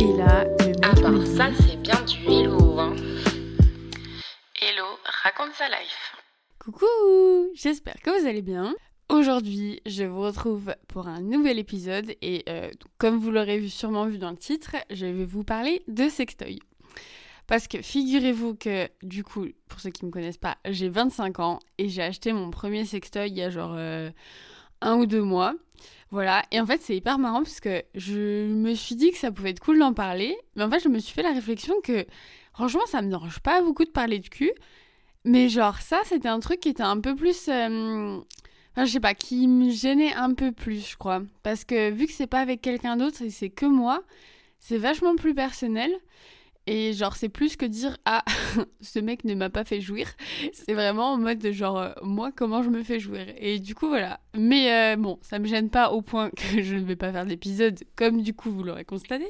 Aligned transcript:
Et 0.00 0.16
là, 0.16 0.44
le 0.44 0.66
mec 0.66 0.76
À 0.82 0.94
part 0.94 1.12
me 1.12 1.22
dit, 1.22 1.36
ça, 1.36 1.50
c'est 1.60 1.76
bien 1.76 2.00
du 2.06 2.24
hello. 2.24 2.78
Hein. 2.78 2.96
Hello, 4.58 4.86
raconte 5.04 5.52
sa 5.52 5.68
life. 5.68 6.16
Coucou, 6.58 6.86
j'espère 7.52 8.00
que 8.02 8.18
vous 8.18 8.26
allez 8.26 8.40
bien. 8.40 8.74
Aujourd'hui, 9.10 9.82
je 9.84 10.04
vous 10.04 10.22
retrouve 10.22 10.74
pour 10.88 11.06
un 11.06 11.20
nouvel 11.20 11.58
épisode 11.58 12.14
et 12.22 12.44
euh, 12.48 12.70
comme 12.96 13.18
vous 13.18 13.30
l'aurez 13.30 13.68
sûrement 13.68 14.06
vu 14.06 14.16
dans 14.16 14.30
le 14.30 14.38
titre, 14.38 14.74
je 14.88 15.04
vais 15.04 15.26
vous 15.26 15.44
parler 15.44 15.82
de 15.86 16.08
sextoy. 16.08 16.60
Parce 17.46 17.68
que 17.68 17.82
figurez-vous 17.82 18.54
que 18.54 18.88
du 19.02 19.22
coup, 19.22 19.48
pour 19.68 19.80
ceux 19.80 19.90
qui 19.90 20.06
me 20.06 20.10
connaissent 20.10 20.38
pas, 20.38 20.56
j'ai 20.64 20.88
25 20.88 21.40
ans 21.40 21.58
et 21.76 21.90
j'ai 21.90 22.02
acheté 22.02 22.32
mon 22.32 22.50
premier 22.50 22.86
sextoy 22.86 23.28
il 23.28 23.36
y 23.36 23.42
a 23.42 23.50
genre 23.50 23.74
euh, 23.76 24.08
un 24.80 24.96
ou 24.96 25.04
deux 25.04 25.22
mois. 25.22 25.54
Voilà, 26.10 26.44
et 26.50 26.60
en 26.60 26.66
fait 26.66 26.82
c'est 26.82 26.96
hyper 26.96 27.18
marrant 27.18 27.42
parce 27.42 27.60
que 27.60 27.82
je 27.94 28.46
me 28.52 28.74
suis 28.74 28.94
dit 28.96 29.10
que 29.12 29.18
ça 29.18 29.30
pouvait 29.30 29.50
être 29.50 29.60
cool 29.60 29.78
d'en 29.78 29.92
parler, 29.94 30.36
mais 30.56 30.62
en 30.64 30.70
fait 30.70 30.80
je 30.80 30.88
me 30.88 30.98
suis 30.98 31.12
fait 31.14 31.22
la 31.22 31.32
réflexion 31.32 31.74
que 31.82 32.06
franchement 32.52 32.86
ça 32.86 33.02
me 33.02 33.08
dérange 33.10 33.40
pas 33.40 33.62
beaucoup 33.62 33.84
de 33.84 33.90
parler 33.90 34.18
de 34.18 34.28
cul, 34.28 34.52
mais 35.24 35.48
genre 35.48 35.78
ça 35.80 36.00
c'était 36.04 36.28
un 36.28 36.40
truc 36.40 36.60
qui 36.60 36.68
était 36.70 36.82
un 36.82 37.00
peu 37.00 37.14
plus... 37.14 37.48
euh, 37.48 38.18
Enfin, 38.72 38.84
je 38.84 38.92
sais 38.92 39.00
pas, 39.00 39.14
qui 39.14 39.48
me 39.48 39.70
gênait 39.70 40.12
un 40.14 40.32
peu 40.32 40.52
plus, 40.52 40.90
je 40.90 40.96
crois. 40.96 41.22
Parce 41.42 41.64
que 41.64 41.90
vu 41.90 42.06
que 42.06 42.12
c'est 42.12 42.28
pas 42.28 42.38
avec 42.38 42.62
quelqu'un 42.62 42.96
d'autre 42.96 43.20
et 43.22 43.30
c'est 43.30 43.50
que 43.50 43.66
moi, 43.66 44.04
c'est 44.60 44.78
vachement 44.78 45.16
plus 45.16 45.34
personnel. 45.34 45.90
Et 46.66 46.92
genre, 46.92 47.16
c'est 47.16 47.28
plus 47.28 47.56
que 47.56 47.64
dire 47.64 47.96
Ah, 48.04 48.24
ce 48.80 48.98
mec 48.98 49.24
ne 49.24 49.34
m'a 49.34 49.50
pas 49.50 49.64
fait 49.64 49.80
jouir. 49.80 50.08
C'est 50.52 50.74
vraiment 50.74 51.12
en 51.12 51.18
mode 51.18 51.38
de 51.38 51.52
genre, 51.52 51.78
euh, 51.78 51.92
moi, 52.02 52.30
comment 52.34 52.62
je 52.62 52.70
me 52.70 52.82
fais 52.82 53.00
jouir? 53.00 53.26
Et 53.38 53.58
du 53.58 53.74
coup, 53.74 53.88
voilà. 53.88 54.20
Mais 54.36 54.94
euh, 54.94 54.96
bon, 54.96 55.18
ça 55.22 55.38
me 55.38 55.46
gêne 55.46 55.70
pas 55.70 55.90
au 55.90 56.02
point 56.02 56.30
que 56.30 56.62
je 56.62 56.76
ne 56.76 56.84
vais 56.84 56.96
pas 56.96 57.12
faire 57.12 57.26
d'épisode, 57.26 57.80
comme 57.96 58.22
du 58.22 58.34
coup, 58.34 58.50
vous 58.50 58.62
l'aurez 58.62 58.84
constaté. 58.84 59.28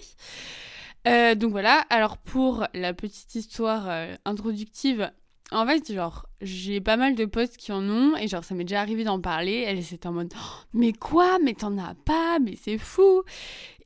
Euh, 1.08 1.34
donc 1.34 1.52
voilà, 1.52 1.86
alors 1.88 2.18
pour 2.18 2.66
la 2.74 2.92
petite 2.92 3.34
histoire 3.34 3.88
introductive, 4.26 5.10
en 5.50 5.66
fait, 5.66 5.92
genre, 5.92 6.26
j'ai 6.42 6.80
pas 6.80 6.96
mal 6.96 7.14
de 7.14 7.24
potes 7.24 7.56
qui 7.56 7.72
en 7.72 7.88
ont, 7.88 8.16
et 8.16 8.28
genre, 8.28 8.44
ça 8.44 8.54
m'est 8.54 8.64
déjà 8.64 8.80
arrivé 8.80 9.02
d'en 9.02 9.20
parler. 9.20 9.64
Elle 9.66 9.78
était 9.78 10.06
en 10.06 10.12
mode, 10.12 10.32
Oh, 10.36 10.62
mais 10.74 10.92
quoi, 10.92 11.38
mais 11.42 11.54
t'en 11.54 11.78
as 11.78 11.94
pas, 12.04 12.38
mais 12.38 12.56
c'est 12.60 12.76
fou. 12.76 13.22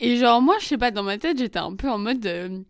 Et 0.01 0.17
genre, 0.17 0.43
moi, 0.43 0.57
je 0.61 0.67
sais 0.67 0.79
pas, 0.79 0.91
dans 0.91 1.05
ma 1.05 1.19
tête, 1.19 1.39
j'étais 1.39 1.61
un 1.61 1.75
peu 1.77 1.89
en 1.89 1.99
mode, 1.99 2.67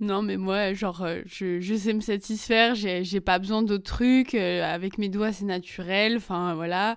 non, 0.00 0.22
mais 0.22 0.36
moi, 0.36 0.72
genre, 0.74 1.02
euh, 1.02 1.22
je, 1.26 1.60
je 1.60 1.74
sais 1.74 1.92
me 1.92 2.00
satisfaire, 2.00 2.74
j'ai 2.74 3.20
pas 3.20 3.38
besoin 3.38 3.62
d'autres 3.62 3.84
trucs, 3.84 4.34
euh, 4.34 4.62
avec 4.62 4.98
mes 4.98 5.08
doigts, 5.08 5.32
c'est 5.32 5.44
naturel, 5.44 6.16
enfin, 6.16 6.54
voilà. 6.54 6.96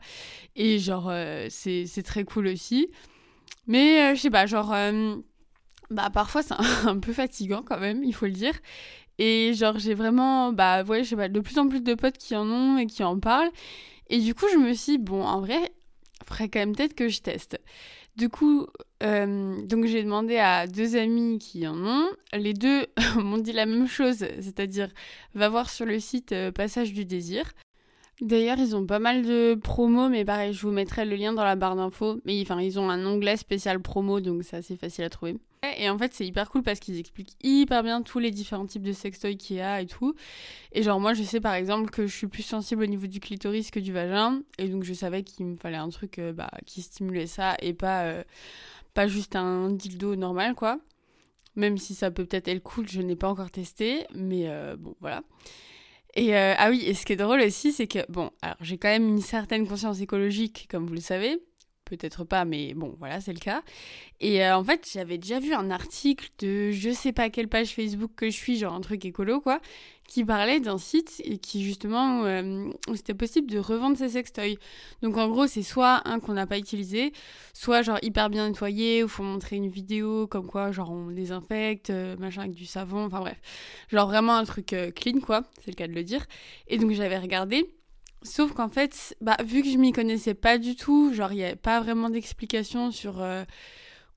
Et 0.55 0.79
genre, 0.79 1.09
euh, 1.09 1.47
c'est 1.49 2.03
très 2.03 2.23
cool 2.23 2.47
aussi. 2.47 2.89
Mais, 3.67 4.15
je 4.15 4.21
sais 4.21 4.29
pas, 4.29 4.45
genre, 4.45 4.75
bah, 5.89 6.09
parfois, 6.11 6.43
c'est 6.43 6.55
un, 6.87 6.99
peu 6.99 7.13
fatigant 7.13 7.63
quand 7.63 7.79
même, 7.79 8.03
il 8.03 8.13
faut 8.13 8.25
le 8.25 8.31
dire. 8.31 8.53
Et 9.19 9.53
genre, 9.53 9.79
j'ai 9.79 9.93
vraiment, 9.93 10.53
bah, 10.53 10.83
ouais, 10.83 11.03
je 11.03 11.09
sais 11.09 11.15
pas, 11.15 11.29
de 11.29 11.39
plus 11.39 11.57
en 11.59 11.67
plus 11.67 11.81
de 11.81 11.93
potes 11.93 12.17
qui 12.17 12.35
en 12.35 12.47
ont 12.49 12.77
et 12.77 12.87
qui 12.87 13.03
en 13.03 13.19
parlent. 13.19 13.51
Et 14.09 14.19
du 14.19 14.35
coup, 14.35 14.45
je 14.51 14.57
me 14.57 14.73
suis 14.73 14.93
dit, 14.93 14.97
bon, 14.99 15.23
en 15.23 15.41
vrai, 15.41 15.71
faudrait 16.25 16.49
quand 16.49 16.59
même 16.59 16.75
peut-être 16.75 16.95
que 16.95 17.09
je 17.09 17.21
teste. 17.21 17.59
Du 18.17 18.29
coup, 18.29 18.67
euh, 19.03 19.61
donc 19.65 19.85
j'ai 19.85 20.03
demandé 20.03 20.37
à 20.37 20.67
deux 20.67 20.95
amis 20.95 21.39
qui 21.39 21.67
en 21.67 21.77
ont. 21.77 22.07
Les 22.33 22.53
deux 22.53 22.85
m'ont 23.17 23.37
dit 23.37 23.53
la 23.53 23.65
même 23.65 23.87
chose, 23.87 24.17
c'est-à-dire, 24.17 24.89
va 25.33 25.49
voir 25.49 25.69
sur 25.69 25.85
le 25.85 25.99
site 25.99 26.31
euh, 26.31 26.51
Passage 26.51 26.93
du 26.93 27.05
Désir. 27.05 27.51
D'ailleurs, 28.21 28.59
ils 28.59 28.75
ont 28.75 28.85
pas 28.85 28.99
mal 28.99 29.23
de 29.23 29.55
promos, 29.55 30.09
mais 30.09 30.25
pareil, 30.25 30.53
je 30.53 30.61
vous 30.61 30.71
mettrai 30.71 31.05
le 31.05 31.15
lien 31.15 31.33
dans 31.33 31.43
la 31.43 31.55
barre 31.55 31.75
d'infos. 31.75 32.19
Mais 32.25 32.39
enfin, 32.41 32.61
ils 32.61 32.79
ont 32.79 32.89
un 32.89 33.03
onglet 33.05 33.37
spécial 33.37 33.81
promo, 33.81 34.19
donc 34.19 34.43
c'est 34.43 34.57
assez 34.57 34.77
facile 34.77 35.05
à 35.05 35.09
trouver. 35.09 35.37
Et 35.77 35.87
en 35.91 35.97
fait, 35.97 36.11
c'est 36.15 36.25
hyper 36.25 36.49
cool 36.49 36.63
parce 36.63 36.79
qu'ils 36.79 36.97
expliquent 36.97 37.35
hyper 37.43 37.83
bien 37.83 38.01
tous 38.01 38.17
les 38.17 38.31
différents 38.31 38.65
types 38.65 38.81
de 38.81 38.93
sextoys 38.93 39.37
qu'il 39.37 39.57
y 39.57 39.61
a 39.61 39.79
et 39.79 39.85
tout. 39.85 40.15
Et 40.71 40.81
genre, 40.81 40.99
moi, 40.99 41.13
je 41.13 41.21
sais 41.21 41.39
par 41.39 41.53
exemple 41.53 41.91
que 41.91 42.07
je 42.07 42.15
suis 42.15 42.25
plus 42.25 42.41
sensible 42.41 42.81
au 42.81 42.87
niveau 42.87 43.05
du 43.05 43.19
clitoris 43.19 43.69
que 43.69 43.79
du 43.79 43.93
vagin. 43.93 44.41
Et 44.57 44.69
donc, 44.69 44.83
je 44.83 44.93
savais 44.93 45.21
qu'il 45.21 45.45
me 45.45 45.55
fallait 45.55 45.77
un 45.77 45.89
truc 45.89 46.17
euh, 46.17 46.33
bah, 46.33 46.49
qui 46.65 46.81
stimulait 46.81 47.27
ça 47.27 47.55
et 47.59 47.73
pas, 47.73 48.05
euh, 48.05 48.23
pas 48.95 49.05
juste 49.05 49.35
un 49.35 49.69
dildo 49.69 50.15
normal, 50.15 50.55
quoi. 50.55 50.79
Même 51.55 51.77
si 51.77 51.93
ça 51.93 52.09
peut 52.09 52.25
peut-être 52.25 52.47
être 52.47 52.63
cool, 52.63 52.87
je 52.89 53.01
n'ai 53.01 53.15
pas 53.15 53.29
encore 53.29 53.51
testé. 53.51 54.07
Mais 54.15 54.49
euh, 54.49 54.75
bon, 54.75 54.95
voilà. 54.99 55.21
Et 56.15 56.35
ah 56.35 56.69
oui, 56.71 56.83
et 56.85 56.93
ce 56.93 57.05
qui 57.05 57.13
est 57.13 57.17
drôle 57.17 57.39
aussi, 57.39 57.71
c'est 57.71 57.87
que, 57.87 57.99
bon, 58.11 58.31
alors 58.41 58.57
j'ai 58.59 58.77
quand 58.77 58.89
même 58.89 59.07
une 59.07 59.21
certaine 59.21 59.65
conscience 59.65 60.01
écologique, 60.01 60.67
comme 60.69 60.85
vous 60.85 60.93
le 60.93 60.99
savez. 61.01 61.39
Peut-être 61.91 62.23
pas, 62.23 62.45
mais 62.45 62.73
bon, 62.73 62.95
voilà, 62.99 63.19
c'est 63.19 63.33
le 63.33 63.39
cas. 63.39 63.63
Et 64.21 64.45
euh, 64.45 64.55
en 64.55 64.63
fait, 64.63 64.89
j'avais 64.93 65.17
déjà 65.17 65.41
vu 65.41 65.53
un 65.53 65.69
article 65.69 66.29
de 66.39 66.71
je 66.71 66.89
sais 66.89 67.11
pas 67.11 67.29
quelle 67.29 67.49
page 67.49 67.75
Facebook 67.75 68.11
que 68.15 68.29
je 68.29 68.35
suis, 68.35 68.57
genre 68.57 68.73
un 68.73 68.79
truc 68.79 69.03
écolo, 69.03 69.41
quoi, 69.41 69.59
qui 70.07 70.23
parlait 70.23 70.61
d'un 70.61 70.77
site 70.77 71.21
et 71.25 71.37
qui 71.37 71.65
justement, 71.65 72.23
euh, 72.23 72.69
où 72.87 72.95
c'était 72.95 73.13
possible 73.13 73.51
de 73.51 73.59
revendre 73.59 73.97
ses 73.97 74.07
sextoys. 74.07 74.55
Donc 75.01 75.17
en 75.17 75.27
gros, 75.27 75.47
c'est 75.47 75.63
soit 75.63 76.01
un 76.07 76.21
qu'on 76.21 76.31
n'a 76.31 76.47
pas 76.47 76.57
utilisé, 76.57 77.11
soit 77.53 77.81
genre 77.81 77.99
hyper 78.03 78.29
bien 78.29 78.47
nettoyé, 78.47 79.03
où 79.03 79.09
faut 79.09 79.23
montrer 79.23 79.57
une 79.57 79.67
vidéo 79.67 80.27
comme 80.27 80.47
quoi, 80.47 80.71
genre 80.71 80.91
on 80.91 81.11
désinfecte, 81.11 81.89
euh, 81.89 82.15
machin 82.15 82.43
avec 82.43 82.53
du 82.53 82.65
savon, 82.65 83.03
enfin 83.07 83.19
bref. 83.19 83.41
Genre 83.89 84.07
vraiment 84.07 84.37
un 84.37 84.45
truc 84.45 84.73
clean, 84.95 85.19
quoi, 85.19 85.43
c'est 85.59 85.71
le 85.71 85.75
cas 85.75 85.87
de 85.87 85.93
le 85.93 86.05
dire. 86.05 86.25
Et 86.69 86.77
donc 86.77 86.91
j'avais 86.93 87.19
regardé. 87.19 87.69
Sauf 88.23 88.53
qu'en 88.53 88.69
fait, 88.69 89.15
bah, 89.21 89.37
vu 89.43 89.63
que 89.63 89.69
je 89.69 89.77
m'y 89.77 89.91
connaissais 89.91 90.35
pas 90.35 90.57
du 90.57 90.75
tout, 90.75 91.13
genre 91.13 91.31
il 91.31 91.37
n'y 91.37 91.43
avait 91.43 91.55
pas 91.55 91.79
vraiment 91.81 92.09
d'explication 92.09 92.91
sur 92.91 93.21
euh, 93.21 93.43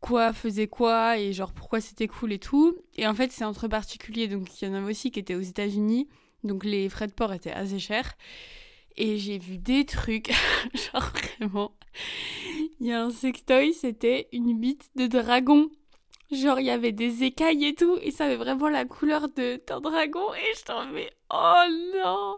quoi 0.01 0.35
faisait 0.35 0.69
quoi 0.69 1.19
et 1.19 1.33
genre 1.33 1.53
pourquoi 1.53 1.81
c'était 1.81 2.07
cool 2.07 2.33
et 2.33 2.39
tout. 2.39 2.77
Et 2.97 3.07
en 3.07 3.15
fait, 3.15 3.33
c'est 3.33 3.45
entre 3.45 3.67
particuliers, 3.69 4.29
donc 4.29 4.61
il 4.61 4.69
y 4.69 4.71
en 4.71 4.75
avait 4.75 4.91
aussi 4.91 5.11
qui 5.11 5.21
étaient 5.21 5.35
aux 5.35 5.41
États-Unis, 5.41 6.09
donc 6.43 6.65
les 6.65 6.91
frais 6.91 7.07
de 7.07 7.13
port 7.13 7.33
étaient 7.33 7.53
assez 7.53 7.79
chers. 7.79 8.15
Et 8.97 9.19
j'ai 9.19 9.39
vu 9.39 9.57
des 9.57 9.87
trucs, 9.87 10.31
genre 10.75 11.11
vraiment. 11.11 11.73
Il 12.81 12.87
y 12.87 12.93
a 12.93 13.03
un 13.03 13.11
sextoy, 13.11 13.73
c'était 13.73 14.29
une 14.33 14.59
bite 14.59 14.91
de 14.97 15.07
dragon. 15.07 15.71
Genre, 16.35 16.61
il 16.61 16.67
y 16.67 16.71
avait 16.71 16.93
des 16.93 17.23
écailles 17.25 17.65
et 17.67 17.75
tout, 17.75 17.99
et 18.03 18.11
ça 18.11 18.25
avait 18.27 18.37
vraiment 18.37 18.69
la 18.69 18.85
couleur 18.85 19.29
de- 19.29 19.61
d'un 19.67 19.81
dragon, 19.81 20.35
et 20.35 20.57
je 20.59 20.65
t'en 20.65 20.87
mets, 20.87 21.11
oh 21.31 21.65
non! 21.95 22.37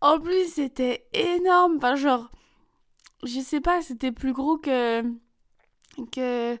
En 0.00 0.20
plus, 0.20 0.46
c'était 0.52 1.06
énorme, 1.12 1.76
enfin, 1.78 1.96
genre, 1.96 2.30
je 3.24 3.40
sais 3.40 3.60
pas, 3.60 3.82
c'était 3.82 4.12
plus 4.12 4.32
gros 4.32 4.58
que. 4.58 5.02
que. 6.12 6.58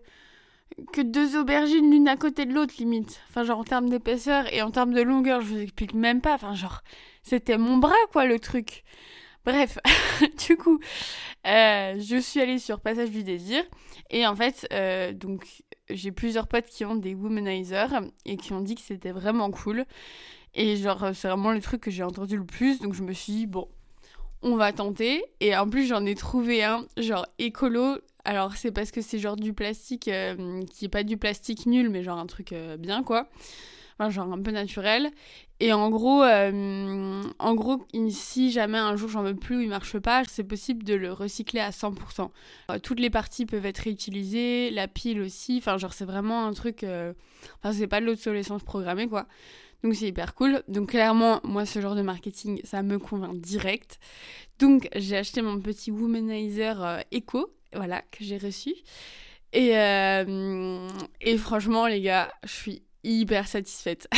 que 0.92 1.00
deux 1.02 1.36
aubergines 1.36 1.90
l'une 1.90 2.08
à 2.08 2.16
côté 2.16 2.46
de 2.46 2.52
l'autre, 2.54 2.74
limite. 2.78 3.20
Enfin, 3.28 3.44
genre, 3.44 3.58
en 3.58 3.64
termes 3.64 3.88
d'épaisseur 3.90 4.52
et 4.52 4.62
en 4.62 4.70
termes 4.70 4.92
de 4.94 5.02
longueur, 5.02 5.40
je 5.42 5.46
vous 5.48 5.58
explique 5.60 5.94
même 5.94 6.20
pas, 6.20 6.34
enfin, 6.34 6.54
genre, 6.54 6.82
c'était 7.22 7.58
mon 7.58 7.76
bras, 7.78 7.92
quoi, 8.12 8.24
le 8.26 8.38
truc. 8.38 8.84
Bref, 9.44 9.78
du 10.48 10.56
coup, 10.56 10.80
euh, 11.46 11.94
je 11.98 12.16
suis 12.20 12.40
allée 12.40 12.58
sur 12.58 12.80
Passage 12.80 13.10
du 13.10 13.24
Désir, 13.24 13.62
et 14.10 14.26
en 14.26 14.36
fait, 14.36 14.66
euh, 14.72 15.12
donc, 15.12 15.44
j'ai 15.92 16.12
plusieurs 16.12 16.46
potes 16.46 16.66
qui 16.66 16.84
ont 16.84 16.94
des 16.94 17.14
womanizers 17.14 18.00
et 18.24 18.36
qui 18.36 18.52
ont 18.52 18.60
dit 18.60 18.74
que 18.74 18.80
c'était 18.80 19.12
vraiment 19.12 19.50
cool. 19.50 19.84
Et 20.54 20.76
genre, 20.76 21.10
c'est 21.14 21.28
vraiment 21.28 21.52
le 21.52 21.60
truc 21.60 21.80
que 21.80 21.90
j'ai 21.90 22.02
entendu 22.02 22.36
le 22.36 22.44
plus. 22.44 22.80
Donc 22.80 22.94
je 22.94 23.02
me 23.02 23.12
suis 23.12 23.32
dit, 23.32 23.46
bon, 23.46 23.68
on 24.42 24.56
va 24.56 24.72
tenter. 24.72 25.24
Et 25.40 25.56
en 25.56 25.68
plus, 25.68 25.86
j'en 25.86 26.04
ai 26.06 26.14
trouvé 26.14 26.64
un, 26.64 26.86
genre 26.96 27.26
écolo. 27.38 27.98
Alors, 28.24 28.56
c'est 28.56 28.70
parce 28.70 28.90
que 28.90 29.00
c'est 29.00 29.18
genre 29.18 29.36
du 29.36 29.52
plastique 29.52 30.08
euh, 30.08 30.62
qui 30.66 30.86
est 30.86 30.90
pas 30.90 31.04
du 31.04 31.16
plastique 31.16 31.66
nul, 31.66 31.88
mais 31.88 32.02
genre 32.02 32.18
un 32.18 32.26
truc 32.26 32.52
euh, 32.52 32.76
bien, 32.76 33.02
quoi. 33.02 33.28
Enfin, 34.00 34.08
genre 34.08 34.32
un 34.32 34.40
peu 34.40 34.50
naturel. 34.50 35.10
Et 35.60 35.74
en 35.74 35.90
gros, 35.90 36.22
euh, 36.22 37.22
en 37.38 37.54
gros, 37.54 37.86
si 38.08 38.50
jamais 38.50 38.78
un 38.78 38.96
jour 38.96 39.10
j'en 39.10 39.22
veux 39.22 39.34
plus 39.36 39.58
ou 39.58 39.60
il 39.60 39.68
marche 39.68 39.98
pas, 39.98 40.22
c'est 40.26 40.42
possible 40.42 40.84
de 40.84 40.94
le 40.94 41.12
recycler 41.12 41.60
à 41.60 41.70
100%. 41.70 42.30
Euh, 42.70 42.78
toutes 42.78 42.98
les 42.98 43.10
parties 43.10 43.44
peuvent 43.44 43.66
être 43.66 43.80
réutilisées, 43.80 44.70
la 44.70 44.88
pile 44.88 45.20
aussi. 45.20 45.58
Enfin, 45.58 45.76
genre, 45.76 45.92
c'est 45.92 46.06
vraiment 46.06 46.46
un 46.46 46.54
truc. 46.54 46.82
euh, 46.82 47.12
Enfin, 47.62 47.72
c'est 47.74 47.86
pas 47.88 48.00
de 48.00 48.06
l'obsolescence 48.06 48.62
programmée, 48.62 49.06
quoi. 49.06 49.26
Donc, 49.84 49.94
c'est 49.94 50.08
hyper 50.08 50.34
cool. 50.34 50.62
Donc, 50.68 50.90
clairement, 50.90 51.40
moi, 51.44 51.66
ce 51.66 51.80
genre 51.82 51.94
de 51.94 52.02
marketing, 52.02 52.60
ça 52.64 52.82
me 52.82 52.98
convainc 52.98 53.38
direct. 53.38 53.98
Donc, 54.58 54.88
j'ai 54.96 55.16
acheté 55.18 55.42
mon 55.42 55.60
petit 55.60 55.90
womanizer 55.90 56.82
euh, 56.82 57.00
éco, 57.10 57.52
voilà, 57.74 58.00
que 58.10 58.24
j'ai 58.24 58.38
reçu. 58.38 58.74
Et, 59.52 59.70
et 61.20 61.36
franchement, 61.38 61.86
les 61.88 62.00
gars, 62.00 62.32
je 62.44 62.52
suis 62.52 62.82
hyper 63.04 63.46
satisfaite. 63.48 64.08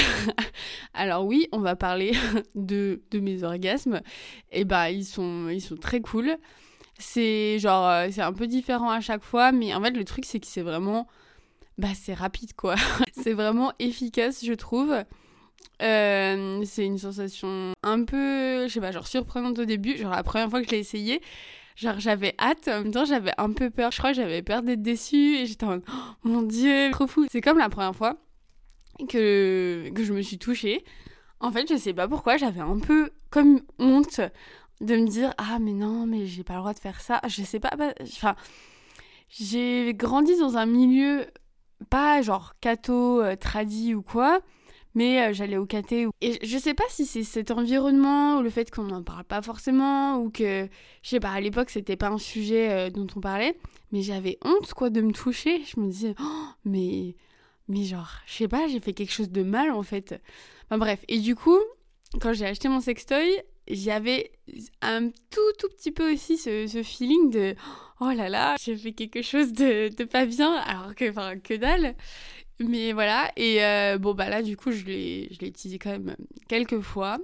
Alors 0.94 1.24
oui, 1.24 1.48
on 1.52 1.60
va 1.60 1.76
parler 1.76 2.12
de, 2.54 3.02
de 3.10 3.20
mes 3.20 3.42
orgasmes. 3.42 4.00
Et 4.50 4.64
bah, 4.64 4.90
ils 4.90 5.04
sont, 5.04 5.48
ils 5.48 5.60
sont 5.60 5.76
très 5.76 6.00
cool. 6.00 6.36
C'est 6.98 7.58
genre, 7.58 7.88
euh, 7.88 8.08
c'est 8.10 8.22
un 8.22 8.32
peu 8.32 8.46
différent 8.46 8.90
à 8.90 9.00
chaque 9.00 9.24
fois, 9.24 9.52
mais 9.52 9.74
en 9.74 9.82
fait, 9.82 9.92
le 9.92 10.04
truc, 10.04 10.24
c'est 10.24 10.40
que 10.40 10.46
c'est 10.46 10.62
vraiment, 10.62 11.08
bah, 11.78 11.88
c'est 11.94 12.14
rapide, 12.14 12.54
quoi. 12.54 12.74
c'est 13.12 13.32
vraiment 13.32 13.72
efficace, 13.78 14.44
je 14.44 14.52
trouve. 14.52 14.94
Euh, 15.80 16.62
c'est 16.64 16.84
une 16.84 16.98
sensation 16.98 17.72
un 17.82 18.04
peu, 18.04 18.68
je 18.68 18.72
sais 18.72 18.80
pas, 18.80 18.92
genre 18.92 19.06
surprenante 19.06 19.58
au 19.58 19.64
début. 19.64 19.96
Genre 19.96 20.10
la 20.12 20.22
première 20.22 20.48
fois 20.48 20.60
que 20.60 20.66
je 20.66 20.72
l'ai 20.72 20.78
essayé, 20.78 21.20
genre 21.76 21.98
j'avais 21.98 22.34
hâte, 22.38 22.68
en 22.68 22.82
même 22.82 22.92
temps 22.92 23.04
j'avais 23.04 23.32
un 23.38 23.52
peu 23.52 23.70
peur. 23.70 23.90
Je 23.90 23.98
crois 23.98 24.10
que 24.10 24.16
j'avais 24.16 24.42
peur 24.42 24.62
d'être 24.62 24.82
déçue 24.82 25.36
et 25.36 25.46
j'étais 25.46 25.64
en 25.64 25.70
mode, 25.70 25.84
oh, 25.88 26.28
mon 26.28 26.42
dieu, 26.42 26.90
trop 26.92 27.06
fou. 27.06 27.26
C'est 27.30 27.40
comme 27.40 27.58
la 27.58 27.68
première 27.68 27.96
fois. 27.96 28.18
Que, 29.08 29.90
que 29.94 30.04
je 30.04 30.12
me 30.12 30.22
suis 30.22 30.38
touchée. 30.38 30.84
En 31.40 31.50
fait, 31.50 31.68
je 31.68 31.76
sais 31.76 31.94
pas 31.94 32.08
pourquoi, 32.08 32.36
j'avais 32.36 32.60
un 32.60 32.78
peu 32.78 33.10
comme 33.30 33.60
honte 33.78 34.20
de 34.80 34.96
me 34.96 35.06
dire 35.06 35.34
Ah, 35.38 35.58
mais 35.60 35.72
non, 35.72 36.06
mais 36.06 36.26
j'ai 36.26 36.44
pas 36.44 36.54
le 36.54 36.60
droit 36.60 36.74
de 36.74 36.78
faire 36.78 37.00
ça. 37.00 37.20
Je 37.28 37.42
sais 37.42 37.60
pas. 37.60 37.70
Enfin, 38.02 38.36
j'ai 39.28 39.94
grandi 39.94 40.36
dans 40.38 40.56
un 40.56 40.66
milieu 40.66 41.26
pas 41.90 42.22
genre 42.22 42.54
catho, 42.60 43.20
euh, 43.22 43.36
tradi 43.36 43.94
ou 43.94 44.02
quoi, 44.02 44.40
mais 44.94 45.22
euh, 45.22 45.32
j'allais 45.32 45.56
au 45.56 45.66
caté. 45.66 46.06
Et 46.20 46.44
je 46.46 46.58
sais 46.58 46.74
pas 46.74 46.84
si 46.88 47.06
c'est 47.06 47.24
cet 47.24 47.50
environnement 47.50 48.38
ou 48.38 48.42
le 48.42 48.50
fait 48.50 48.70
qu'on 48.70 48.84
n'en 48.84 49.02
parle 49.02 49.24
pas 49.24 49.42
forcément 49.42 50.18
ou 50.18 50.30
que, 50.30 50.68
je 51.02 51.08
sais 51.08 51.20
pas, 51.20 51.30
à 51.30 51.40
l'époque 51.40 51.70
c'était 51.70 51.96
pas 51.96 52.08
un 52.08 52.18
sujet 52.18 52.70
euh, 52.70 52.90
dont 52.90 53.06
on 53.16 53.20
parlait, 53.20 53.56
mais 53.90 54.02
j'avais 54.02 54.38
honte 54.44 54.72
quoi 54.74 54.90
de 54.90 55.00
me 55.00 55.12
toucher. 55.12 55.62
Je 55.64 55.80
me 55.80 55.88
disais, 55.88 56.14
oh, 56.20 56.46
mais, 56.64 57.16
mais 57.72 57.84
genre, 57.84 58.10
je 58.26 58.34
sais 58.34 58.48
pas, 58.48 58.68
j'ai 58.68 58.80
fait 58.80 58.92
quelque 58.92 59.12
chose 59.12 59.30
de 59.30 59.42
mal 59.42 59.70
en 59.70 59.82
fait. 59.82 60.20
Enfin 60.66 60.78
bref, 60.78 61.04
et 61.08 61.18
du 61.18 61.34
coup, 61.34 61.58
quand 62.20 62.32
j'ai 62.34 62.46
acheté 62.46 62.68
mon 62.68 62.80
sextoy, 62.80 63.40
j'avais 63.68 64.32
un 64.82 65.08
tout 65.08 65.52
tout 65.58 65.68
petit 65.68 65.92
peu 65.92 66.12
aussi 66.12 66.36
ce, 66.36 66.66
ce 66.66 66.82
feeling 66.82 67.30
de 67.30 67.54
oh 68.00 68.10
là 68.14 68.28
là, 68.28 68.56
j'ai 68.60 68.76
fait 68.76 68.92
quelque 68.92 69.22
chose 69.22 69.52
de, 69.52 69.88
de 69.88 70.04
pas 70.04 70.26
bien, 70.26 70.52
alors 70.52 70.94
que, 70.94 71.08
enfin, 71.10 71.38
que 71.38 71.54
dalle. 71.54 71.94
Mais 72.58 72.92
voilà, 72.92 73.30
et 73.36 73.64
euh, 73.64 73.98
bon, 73.98 74.14
bah 74.14 74.28
là, 74.28 74.42
du 74.42 74.56
coup, 74.56 74.72
je 74.72 74.84
l'ai 74.84 75.28
utilisé 75.40 75.78
quand 75.78 75.90
même 75.90 76.16
quelques 76.48 76.80
fois. 76.80 77.18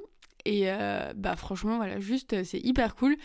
Et 0.44 0.70
euh, 0.70 1.12
bah 1.14 1.36
franchement, 1.36 1.76
voilà, 1.76 2.00
juste, 2.00 2.42
c'est 2.44 2.58
hyper 2.58 2.94
cool. 2.94 3.16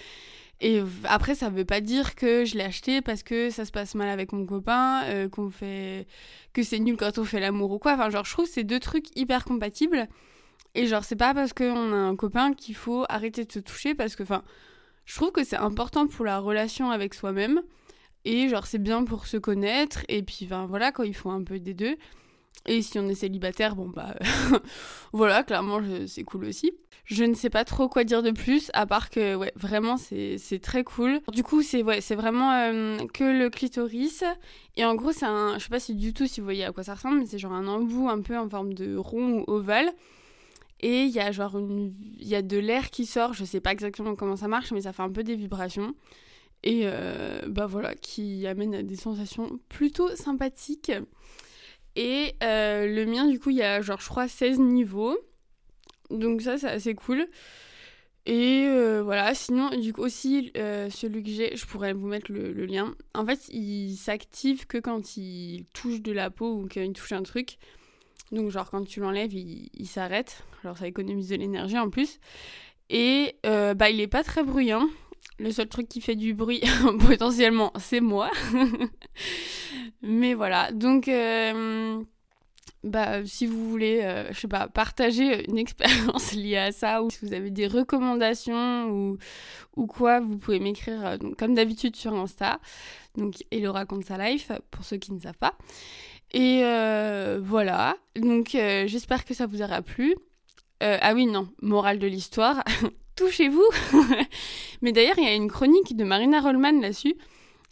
Et 0.61 0.81
après, 1.03 1.35
ça 1.35 1.49
veut 1.49 1.65
pas 1.65 1.81
dire 1.81 2.15
que 2.15 2.45
je 2.45 2.55
l'ai 2.55 2.63
acheté 2.63 3.01
parce 3.01 3.23
que 3.23 3.49
ça 3.49 3.65
se 3.65 3.71
passe 3.71 3.95
mal 3.95 4.07
avec 4.09 4.31
mon 4.31 4.45
copain, 4.45 5.03
euh, 5.05 5.27
qu'on 5.27 5.49
fait. 5.49 6.07
que 6.53 6.63
c'est 6.63 6.79
nul 6.79 6.95
quand 6.97 7.17
on 7.17 7.25
fait 7.25 7.39
l'amour 7.39 7.71
ou 7.71 7.79
quoi. 7.79 7.93
Enfin, 7.93 8.09
genre, 8.09 8.25
je 8.25 8.31
trouve 8.31 8.45
c'est 8.45 8.63
deux 8.63 8.79
trucs 8.79 9.07
hyper 9.17 9.45
compatibles. 9.45 10.07
Et 10.75 10.87
genre, 10.87 11.03
c'est 11.03 11.15
pas 11.15 11.33
parce 11.33 11.53
qu'on 11.53 11.93
a 11.93 11.95
un 11.95 12.15
copain 12.15 12.53
qu'il 12.53 12.75
faut 12.75 13.05
arrêter 13.09 13.45
de 13.45 13.51
se 13.51 13.59
toucher 13.59 13.93
parce 13.95 14.15
que, 14.15 14.23
enfin, 14.23 14.43
je 15.05 15.15
trouve 15.15 15.31
que 15.31 15.43
c'est 15.43 15.57
important 15.57 16.07
pour 16.07 16.25
la 16.25 16.39
relation 16.39 16.91
avec 16.91 17.13
soi-même. 17.13 17.61
Et 18.25 18.47
genre, 18.49 18.65
c'est 18.67 18.79
bien 18.79 19.03
pour 19.03 19.27
se 19.27 19.37
connaître. 19.37 20.03
Et 20.07 20.23
puis, 20.23 20.45
enfin, 20.45 20.65
voilà, 20.65 20.91
quand 20.91 21.03
il 21.03 21.15
faut 21.15 21.29
un 21.29 21.43
peu 21.43 21.59
des 21.59 21.73
deux. 21.73 21.97
Et 22.65 22.81
si 22.81 22.97
on 22.99 23.09
est 23.09 23.15
célibataire, 23.15 23.75
bon, 23.75 23.89
bah, 23.89 24.15
voilà, 25.13 25.43
clairement, 25.43 25.81
c'est 26.07 26.23
cool 26.23 26.45
aussi. 26.45 26.71
Je 27.05 27.25
ne 27.25 27.33
sais 27.33 27.49
pas 27.49 27.65
trop 27.65 27.89
quoi 27.89 28.05
dire 28.05 28.23
de 28.23 28.31
plus, 28.31 28.71
à 28.73 28.85
part 28.85 29.09
que, 29.09 29.35
ouais, 29.35 29.51
vraiment, 29.55 29.97
c'est 29.97 30.59
très 30.61 30.83
cool. 30.83 31.19
Du 31.33 31.43
coup, 31.43 31.61
c'est 31.61 31.83
ouais, 31.83 31.99
vraiment 32.11 32.53
euh, 32.53 32.97
que 33.13 33.25
le 33.25 33.49
clitoris. 33.49 34.23
Et 34.77 34.85
en 34.85 34.95
gros, 34.95 35.11
c'est 35.11 35.25
un. 35.25 35.57
Je 35.57 35.63
sais 35.63 35.69
pas 35.69 35.81
si 35.81 35.95
du 35.95 36.13
tout 36.13 36.27
si 36.27 36.39
vous 36.39 36.45
voyez 36.45 36.63
à 36.63 36.71
quoi 36.71 36.83
ça 36.83 36.95
ressemble, 36.95 37.19
mais 37.19 37.25
c'est 37.25 37.37
genre 37.37 37.51
un 37.51 37.67
embout 37.67 38.07
un 38.07 38.21
peu 38.21 38.37
en 38.37 38.47
forme 38.47 38.73
de 38.73 38.95
rond 38.95 39.39
ou 39.39 39.51
ovale. 39.51 39.91
Et 40.79 41.03
il 41.03 41.11
y 41.11 41.19
a 41.19 41.31
genre 41.31 41.57
il 41.59 42.27
y 42.27 42.35
a 42.35 42.41
de 42.41 42.57
l'air 42.57 42.89
qui 42.89 43.05
sort, 43.05 43.33
je 43.33 43.45
sais 43.45 43.61
pas 43.61 43.71
exactement 43.71 44.15
comment 44.15 44.35
ça 44.35 44.49
marche, 44.49 44.71
mais 44.71 44.81
ça 44.81 44.91
fait 44.91 45.01
un 45.03 45.11
peu 45.11 45.23
des 45.23 45.35
vibrations. 45.35 45.95
Et 46.63 46.81
euh, 46.83 47.41
bah 47.47 47.67
voilà, 47.67 47.95
qui 47.95 48.47
amène 48.47 48.75
à 48.75 48.83
des 48.83 48.95
sensations 48.95 49.59
plutôt 49.69 50.13
sympathiques. 50.15 50.91
Et 51.95 52.35
euh, 52.41 52.87
le 52.87 53.05
mien, 53.05 53.27
du 53.27 53.39
coup, 53.39 53.49
il 53.49 53.57
y 53.57 53.63
a 53.63 53.81
genre, 53.81 53.99
je 54.01 54.09
crois, 54.09 54.27
16 54.27 54.59
niveaux. 54.59 55.17
Donc 56.13 56.41
ça, 56.41 56.79
c'est 56.79 56.95
cool. 56.95 57.27
Et 58.25 58.65
euh, 58.67 59.03
voilà, 59.03 59.33
sinon, 59.35 59.69
du 59.77 59.91
coup, 59.91 60.01
aussi, 60.01 60.51
euh, 60.55 60.89
celui 60.89 61.23
que 61.23 61.29
j'ai, 61.29 61.55
je 61.57 61.65
pourrais 61.65 61.91
vous 61.91 62.07
mettre 62.07 62.31
le, 62.31 62.65
lien. 62.65 62.95
En 63.13 63.25
fait, 63.25 63.49
il 63.49 63.95
s'active 63.97 64.65
que 64.65 64.77
quand 64.77 65.17
il 65.17 65.65
touche 65.73 66.01
de 66.01 66.13
la 66.13 66.29
peau 66.29 66.53
ou 66.53 66.67
qu'il 66.67 66.93
touche 66.93 67.11
un 67.11 67.23
truc. 67.23 67.57
Donc, 68.31 68.49
genre, 68.49 68.69
quand 68.71 68.85
tu 68.85 69.01
l'enlèves, 69.01 69.33
il, 69.33 69.87
s'arrête. 69.87 70.45
Alors, 70.63 70.77
ça 70.77 70.87
économise 70.87 71.29
de 71.29 71.35
l'énergie 71.35 71.77
en 71.77 71.89
plus. 71.89 72.19
Et 72.89 73.35
euh, 73.45 73.73
bah, 73.73 73.89
il 73.89 73.99
est 73.99 74.07
pas 74.07 74.23
très 74.23 74.43
bruyant. 74.43 74.87
Le 75.39 75.51
seul 75.51 75.67
truc 75.67 75.89
qui 75.89 75.99
fait 75.99 76.15
du 76.15 76.33
bruit, 76.33 76.61
potentiellement, 77.07 77.73
c'est 77.77 78.01
moi. 78.01 78.31
Mais 80.01 80.33
voilà, 80.33 80.71
donc, 80.71 81.09
bah, 82.83 83.25
si 83.25 83.45
vous 83.45 83.69
voulez, 83.69 84.01
euh, 84.03 84.31
je 84.31 84.39
sais 84.39 84.47
pas, 84.47 84.67
partager 84.67 85.49
une 85.49 85.57
expérience 85.65 86.33
liée 86.33 86.57
à 86.57 86.71
ça, 86.71 87.03
ou 87.03 87.09
si 87.09 87.25
vous 87.25 87.33
avez 87.33 87.49
des 87.49 87.67
recommandations 87.67 88.89
ou, 88.89 89.17
ou 89.75 89.87
quoi, 89.87 90.19
vous 90.19 90.37
pouvez 90.37 90.59
m'écrire, 90.59 91.05
euh, 91.05 91.17
comme 91.37 91.53
d'habitude, 91.53 91.95
sur 91.95 92.13
Insta. 92.13 92.59
Donc, 93.15 93.35
Hello 93.51 93.71
raconte 93.71 94.05
sa 94.05 94.17
life, 94.17 94.51
pour 94.71 94.83
ceux 94.83 94.97
qui 94.97 95.13
ne 95.13 95.19
savent 95.19 95.37
pas. 95.37 95.55
Et 96.33 96.61
euh, 96.63 97.39
voilà, 97.43 97.95
donc 98.15 98.55
euh, 98.55 98.87
j'espère 98.87 99.23
que 99.23 99.35
ça 99.35 99.45
vous 99.45 99.61
aura 99.61 99.83
plu. 99.83 100.15
Euh, 100.81 100.97
ah 100.99 101.13
oui, 101.13 101.27
non, 101.27 101.47
morale 101.61 101.99
de 101.99 102.07
l'histoire, 102.07 102.63
touchez-vous. 103.15 103.67
Mais 104.81 104.91
d'ailleurs, 104.91 105.17
il 105.17 105.25
y 105.25 105.27
a 105.27 105.35
une 105.35 105.47
chronique 105.47 105.95
de 105.95 106.03
Marina 106.03 106.41
Rollman 106.41 106.81
là-dessus, 106.81 107.15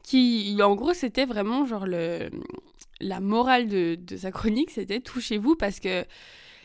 qui, 0.03 0.55
en 0.61 0.75
gros, 0.75 0.93
c'était 0.93 1.25
vraiment 1.25 1.65
genre 1.65 1.87
le, 1.87 2.29
la 3.01 3.19
morale 3.19 3.67
de, 3.67 3.97
sa 4.17 4.31
chronique, 4.31 4.71
c'était 4.71 4.99
touchez-vous 4.99 5.55
parce 5.55 5.79
que 5.79 6.05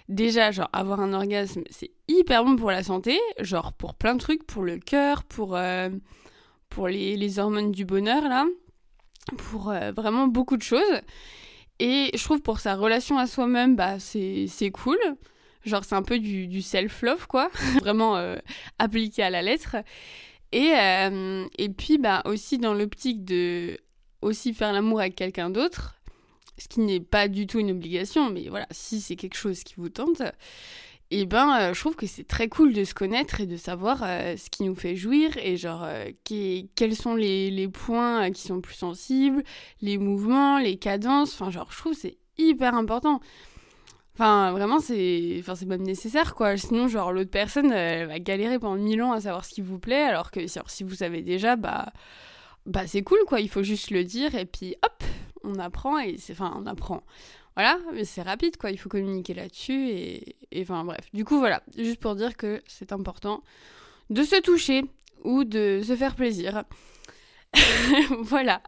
déjà, 0.08 0.50
genre, 0.50 0.68
avoir 0.72 1.00
un 1.00 1.12
orgasme, 1.12 1.64
c'est 1.70 1.90
hyper 2.08 2.44
bon 2.44 2.56
pour 2.56 2.70
la 2.70 2.82
santé, 2.82 3.18
genre 3.40 3.72
pour 3.72 3.94
plein 3.94 4.14
de 4.14 4.20
trucs, 4.20 4.46
pour 4.46 4.62
le 4.62 4.78
cœur, 4.78 5.24
pour, 5.24 5.56
euh, 5.56 5.88
pour 6.68 6.88
les, 6.88 7.16
les 7.16 7.38
hormones 7.38 7.72
du 7.72 7.84
bonheur, 7.84 8.28
là, 8.28 8.46
pour 9.36 9.70
euh, 9.70 9.92
vraiment 9.92 10.28
beaucoup 10.28 10.56
de 10.56 10.62
choses. 10.62 11.00
Et 11.78 12.10
je 12.14 12.24
trouve 12.24 12.40
pour 12.40 12.60
sa 12.60 12.74
relation 12.74 13.18
à 13.18 13.26
soi-même, 13.26 13.76
bah, 13.76 13.98
c'est 13.98 14.70
cool. 14.72 14.98
Genre, 15.64 15.84
c'est 15.84 15.96
un 15.96 16.02
peu 16.02 16.18
du, 16.18 16.62
self-love, 16.62 17.26
quoi. 17.26 17.50
Vraiment 17.80 18.16
euh, 18.16 18.36
appliqué 18.78 19.22
à 19.22 19.30
la 19.30 19.42
lettre. 19.42 19.76
Et, 20.52 20.72
et 21.58 21.68
puis, 21.70 21.98
bah, 21.98 22.22
aussi 22.24 22.56
dans 22.56 22.72
l'optique 22.72 23.24
de 23.24 23.78
aussi 24.22 24.54
faire 24.54 24.72
l'amour 24.72 25.00
avec 25.00 25.16
quelqu'un 25.16 25.50
d'autre, 25.50 25.96
ce 26.58 26.68
qui 26.68 26.80
n'est 26.80 27.00
pas 27.00 27.28
du 27.28 27.46
tout 27.46 27.58
une 27.58 27.70
obligation, 27.70 28.30
mais 28.30 28.48
voilà, 28.48 28.66
si 28.70 29.00
c'est 29.00 29.16
quelque 29.16 29.36
chose 29.36 29.62
qui 29.62 29.74
vous 29.76 29.88
tente, 29.88 30.22
et 31.12 31.24
ben, 31.24 31.56
euh, 31.60 31.74
je 31.74 31.80
trouve 31.80 31.94
que 31.94 32.06
c'est 32.06 32.26
très 32.26 32.48
cool 32.48 32.72
de 32.72 32.82
se 32.82 32.92
connaître 32.92 33.40
et 33.40 33.46
de 33.46 33.56
savoir 33.56 34.00
euh, 34.02 34.36
ce 34.36 34.50
qui 34.50 34.64
nous 34.64 34.74
fait 34.74 34.96
jouir 34.96 35.36
et 35.36 35.56
genre 35.56 35.84
euh, 35.84 36.10
quels 36.24 36.96
sont 36.96 37.14
les, 37.14 37.50
les 37.50 37.68
points 37.68 38.32
qui 38.32 38.42
sont 38.42 38.60
plus 38.60 38.74
sensibles, 38.74 39.44
les 39.82 39.98
mouvements, 39.98 40.58
les 40.58 40.78
cadences, 40.78 41.32
enfin 41.34 41.52
genre 41.52 41.68
je 41.70 41.78
trouve 41.78 41.94
c'est 41.94 42.18
hyper 42.38 42.74
important. 42.74 43.20
Enfin 44.14 44.50
vraiment 44.50 44.80
c'est 44.80 45.36
enfin 45.38 45.54
c'est 45.54 45.66
même 45.66 45.82
nécessaire 45.82 46.34
quoi, 46.34 46.56
sinon 46.56 46.88
genre 46.88 47.12
l'autre 47.12 47.30
personne 47.30 47.70
elle 47.70 48.08
va 48.08 48.18
galérer 48.18 48.58
pendant 48.58 48.82
mille 48.82 49.00
ans 49.02 49.12
à 49.12 49.20
savoir 49.20 49.44
ce 49.44 49.54
qui 49.54 49.60
vous 49.60 49.78
plaît 49.78 50.02
alors 50.02 50.32
que 50.32 50.40
si, 50.48 50.82
vous 50.82 50.94
savez 50.96 51.22
déjà 51.22 51.54
bah 51.54 51.92
bah 52.64 52.88
c'est 52.88 53.02
cool 53.02 53.20
quoi, 53.28 53.40
il 53.40 53.48
faut 53.48 53.62
juste 53.62 53.90
le 53.90 54.02
dire 54.02 54.34
et 54.34 54.44
puis 54.46 54.74
on 55.46 55.58
apprend 55.58 55.98
et 55.98 56.18
c'est 56.18 56.32
enfin 56.32 56.54
on 56.56 56.66
apprend. 56.66 57.02
Voilà, 57.54 57.78
mais 57.94 58.04
c'est 58.04 58.22
rapide 58.22 58.56
quoi, 58.58 58.70
il 58.70 58.78
faut 58.78 58.88
communiquer 58.88 59.32
là-dessus 59.32 59.88
et 59.90 60.36
enfin 60.60 60.84
bref. 60.84 61.08
Du 61.14 61.24
coup 61.24 61.38
voilà, 61.38 61.62
juste 61.76 62.00
pour 62.00 62.14
dire 62.14 62.36
que 62.36 62.62
c'est 62.66 62.92
important 62.92 63.42
de 64.10 64.22
se 64.22 64.40
toucher 64.40 64.84
ou 65.24 65.44
de 65.44 65.80
se 65.84 65.96
faire 65.96 66.14
plaisir. 66.14 66.64
voilà. 68.20 68.62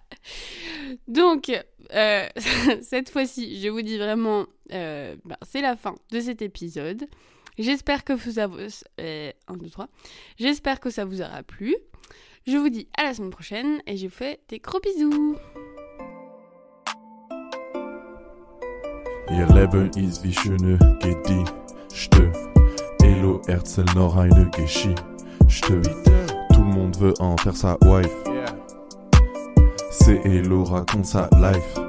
Donc, 1.06 1.50
euh, 1.94 2.28
cette 2.82 3.10
fois-ci, 3.10 3.60
je 3.60 3.68
vous 3.68 3.82
dis 3.82 3.98
vraiment, 3.98 4.46
euh, 4.72 5.16
bah, 5.24 5.38
c'est 5.42 5.60
la 5.60 5.76
fin 5.76 5.94
de 6.10 6.20
cet 6.20 6.42
épisode. 6.42 7.06
J'espère 7.58 8.04
que 8.04 8.12
vous 8.12 8.38
avez... 8.38 8.68
Euh. 9.00 9.32
J'espère 10.38 10.80
que 10.80 10.90
ça 10.90 11.04
vous 11.04 11.20
aura 11.20 11.42
plu. 11.42 11.76
Je 12.46 12.56
vous 12.56 12.68
dis 12.68 12.88
à 12.96 13.02
la 13.02 13.14
semaine 13.14 13.30
prochaine 13.30 13.82
et 13.86 13.96
je 13.96 14.06
vous 14.06 14.12
fais 14.12 14.40
des 14.48 14.58
gros 14.58 14.80
bisous. 14.80 15.36
Ihr 19.30 19.46
Leben 19.48 19.90
ist 19.90 20.24
wie 20.24 20.32
schöne 20.32 20.78
Gedichte. 21.00 22.32
Elo 23.02 23.42
erzähl 23.46 23.84
noch 23.94 24.16
eine 24.16 24.50
Geschichte. 24.50 24.94
Tout 26.52 26.60
le 26.60 26.64
monde 26.64 26.96
veut 26.98 27.20
en 27.20 27.36
faire 27.36 27.54
sa 27.54 27.76
wife. 27.82 28.10
C'est 29.90 30.24
Elo 30.24 30.64
raconte 30.64 31.06
sa 31.06 31.28
life. 31.38 31.87